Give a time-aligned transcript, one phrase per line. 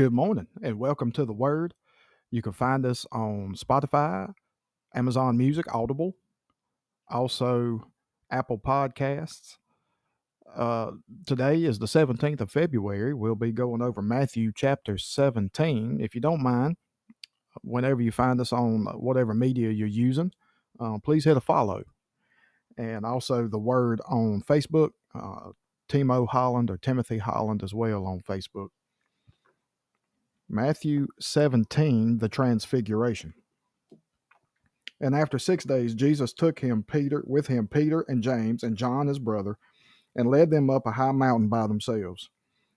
[0.00, 1.74] Good morning and welcome to the Word.
[2.30, 4.32] You can find us on Spotify,
[4.94, 6.16] Amazon Music, Audible,
[7.10, 7.86] also
[8.30, 9.58] Apple Podcasts.
[10.56, 10.92] Uh,
[11.26, 13.12] today is the 17th of February.
[13.12, 15.98] We'll be going over Matthew chapter 17.
[16.00, 16.78] If you don't mind,
[17.60, 20.32] whenever you find us on whatever media you're using,
[20.80, 21.82] uh, please hit a follow.
[22.78, 25.50] And also the Word on Facebook, uh,
[25.90, 28.68] Timo Holland or Timothy Holland as well on Facebook.
[30.52, 33.34] Matthew 17, the Transfiguration.
[35.00, 39.06] And after six days, Jesus took him, Peter, with him, Peter and James and John
[39.06, 39.58] his brother,
[40.16, 42.30] and led them up a high mountain by themselves.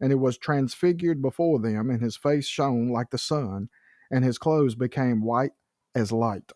[0.00, 3.68] And he was transfigured before them, and his face shone like the sun,
[4.12, 5.50] and his clothes became white
[5.92, 6.52] as light.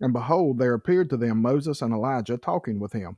[0.00, 3.16] And behold, there appeared to them Moses and Elijah talking with him.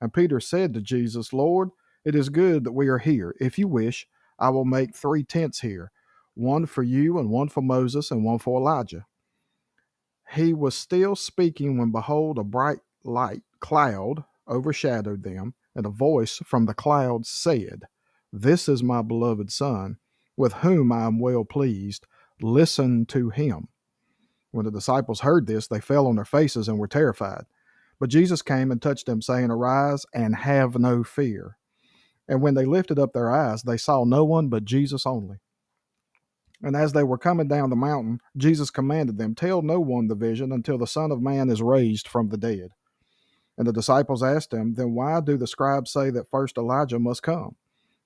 [0.00, 1.68] And Peter said to Jesus, Lord,
[2.04, 3.36] it is good that we are here.
[3.38, 4.08] If you wish,
[4.40, 5.92] I will make three tents here
[6.38, 9.06] one for you, and one for Moses, and one for Elijah.
[10.32, 16.40] He was still speaking when, behold, a bright light cloud overshadowed them, and a voice
[16.44, 17.84] from the cloud said,
[18.32, 19.98] This is my beloved Son,
[20.36, 22.06] with whom I am well pleased.
[22.40, 23.68] Listen to him.
[24.52, 27.44] When the disciples heard this, they fell on their faces and were terrified.
[27.98, 31.56] But Jesus came and touched them, saying, Arise and have no fear.
[32.28, 35.38] And when they lifted up their eyes, they saw no one but Jesus only.
[36.62, 40.14] And as they were coming down the mountain, Jesus commanded them, Tell no one the
[40.14, 42.70] vision until the Son of Man is raised from the dead.
[43.56, 47.22] And the disciples asked him, Then why do the scribes say that first Elijah must
[47.22, 47.56] come?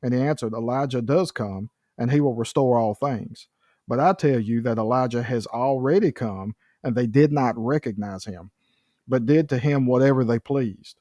[0.02, 3.48] And he answered, Elijah does come, and he will restore all things.
[3.88, 8.50] But I tell you that Elijah has already come, and they did not recognize him,
[9.08, 10.96] but did to him whatever they pleased.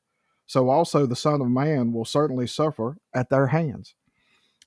[0.45, 3.95] So also the Son of Man will certainly suffer at their hands.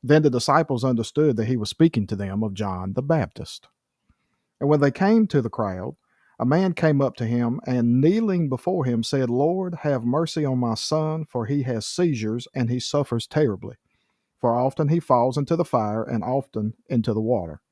[0.07, 3.69] Then the disciples understood that he was speaking to them of John the Baptist.
[4.61, 5.97] And when they came to the crowd,
[6.39, 10.59] a man came up to him and kneeling before him said, Lord, have mercy on
[10.59, 13.77] my son, for he has seizures and he suffers terribly.
[14.43, 17.63] For often he falls into the fire and often into the water.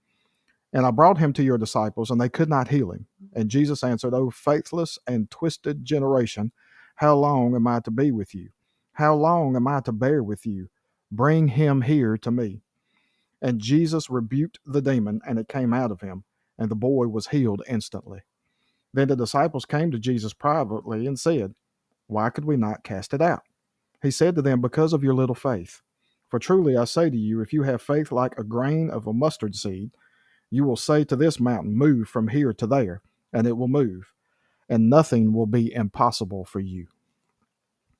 [0.72, 3.08] And I brought him to your disciples, and they could not heal him.
[3.34, 6.52] And Jesus answered, O faithless and twisted generation,
[6.94, 8.48] how long am I to be with you?
[8.94, 10.70] How long am I to bear with you?
[11.12, 12.62] Bring him here to me.
[13.42, 16.24] And Jesus rebuked the demon, and it came out of him,
[16.58, 18.22] and the boy was healed instantly.
[18.94, 21.54] Then the disciples came to Jesus privately and said,
[22.06, 23.42] Why could we not cast it out?
[24.02, 25.82] He said to them, Because of your little faith.
[26.30, 29.12] For truly I say to you, if you have faith like a grain of a
[29.12, 29.90] mustard seed,
[30.50, 33.02] you will say to this mountain, Move from here to there,
[33.32, 34.12] and it will move,
[34.68, 36.88] and nothing will be impossible for you.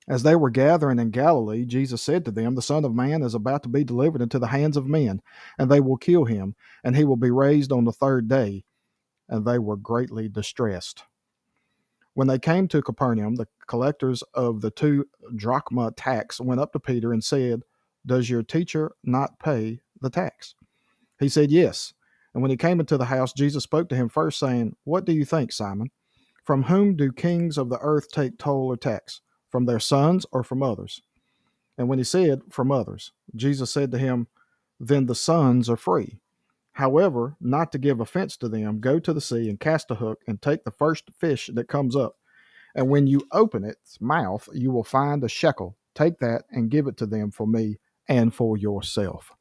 [0.08, 3.34] As they were gathering in Galilee, Jesus said to them, The Son of Man is
[3.34, 5.22] about to be delivered into the hands of men,
[5.58, 8.64] and they will kill him, and he will be raised on the third day.
[9.28, 11.04] And they were greatly distressed.
[12.14, 16.80] When they came to Capernaum, the collectors of the two drachma tax went up to
[16.80, 17.62] Peter and said,
[18.04, 20.54] Does your teacher not pay the tax?
[21.18, 21.94] He said, Yes.
[22.34, 25.12] And when he came into the house, Jesus spoke to him first, saying, What do
[25.12, 25.90] you think, Simon?
[26.44, 29.22] From whom do kings of the earth take toll or tax?
[29.52, 31.02] From their sons or from others?
[31.78, 34.26] And when he said, From others, Jesus said to him,
[34.80, 36.18] Then the sons are free.
[36.72, 40.20] However, not to give offense to them, go to the sea and cast a hook
[40.26, 42.16] and take the first fish that comes up.
[42.74, 45.76] And when you open its mouth, you will find a shekel.
[45.94, 49.32] Take that and give it to them for me and for yourself.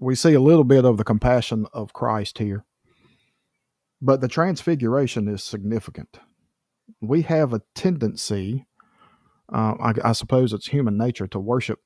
[0.00, 2.64] We see a little bit of the compassion of Christ here.
[4.02, 6.20] But the transfiguration is significant.
[7.00, 8.66] We have a tendency,
[9.52, 11.80] uh, I, I suppose it's human nature, to worship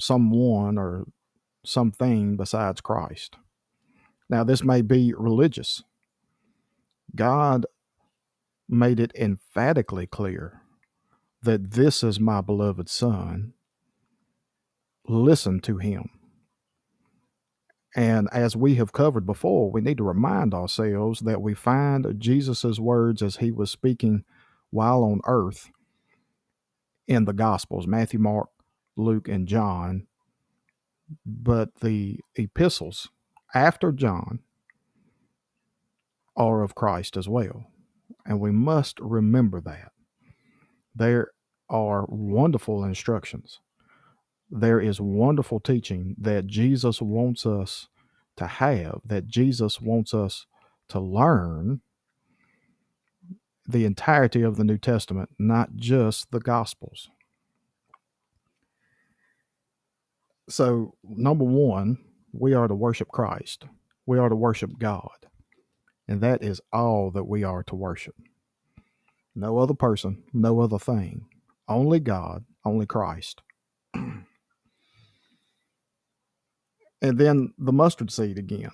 [0.00, 1.06] someone or
[1.64, 3.36] something besides Christ.
[4.30, 5.82] Now, this may be religious.
[7.14, 7.66] God
[8.68, 10.62] made it emphatically clear
[11.42, 13.54] that this is my beloved Son.
[15.08, 16.10] Listen to him.
[17.96, 22.78] And as we have covered before, we need to remind ourselves that we find Jesus'
[22.78, 24.24] words as he was speaking
[24.70, 25.70] while on earth
[27.06, 28.50] in the Gospels Matthew, Mark,
[28.96, 30.06] Luke, and John.
[31.24, 33.08] But the epistles
[33.54, 34.40] after John
[36.36, 37.64] are of Christ as well.
[38.26, 39.92] And we must remember that.
[40.94, 41.30] There
[41.70, 43.60] are wonderful instructions
[44.50, 47.88] there is wonderful teaching that Jesus wants us
[48.36, 50.46] to have, that Jesus wants us
[50.88, 51.80] to learn
[53.66, 57.10] the entirety of the New Testament, not just the Gospels.
[60.48, 61.98] So, number one,
[62.32, 63.66] we are to worship Christ.
[64.06, 65.26] We are to worship God.
[66.08, 68.14] And that is all that we are to worship.
[69.34, 71.26] No other person, no other thing.
[71.68, 73.42] Only God, only Christ.
[77.18, 78.70] Then the mustard seed again.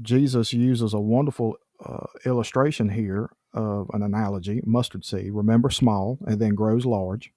[0.00, 5.32] Jesus uses a wonderful uh, illustration here of an analogy mustard seed.
[5.32, 7.32] Remember, small and then grows large.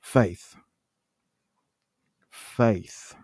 [0.00, 0.56] Faith.
[2.30, 3.14] Faith.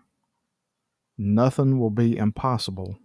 [1.17, 2.97] Nothing will be impossible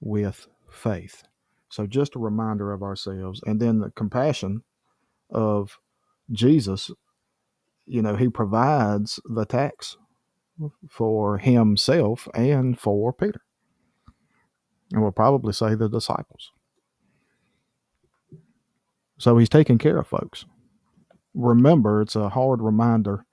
[0.00, 1.22] with faith.
[1.70, 3.40] So, just a reminder of ourselves.
[3.46, 4.62] And then the compassion
[5.30, 5.78] of
[6.30, 6.90] Jesus,
[7.86, 9.96] you know, he provides the tax
[10.88, 13.42] for himself and for Peter.
[14.92, 16.50] And we'll probably say the disciples.
[19.18, 20.44] So he's taking care of folks.
[21.34, 23.24] Remember, it's a hard reminder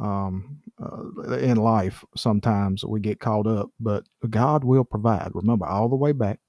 [0.00, 2.04] um, uh, in life.
[2.16, 5.30] Sometimes we get caught up, but God will provide.
[5.34, 6.40] Remember, all the way back,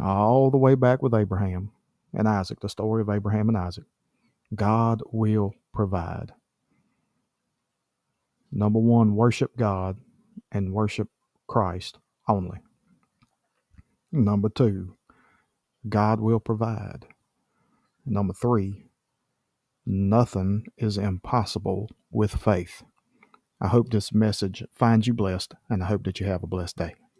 [0.00, 1.72] all the way back with Abraham
[2.14, 3.84] and Isaac, the story of Abraham and Isaac.
[4.54, 6.32] God will provide.
[8.50, 9.96] Number one, worship God
[10.50, 11.08] and worship
[11.46, 11.98] Christ
[12.28, 12.58] only.
[14.10, 14.96] Number two,
[15.88, 17.06] God will provide.
[18.06, 18.86] Number three,
[19.84, 22.82] nothing is impossible with faith.
[23.60, 26.76] I hope this message finds you blessed, and I hope that you have a blessed
[26.76, 26.94] day.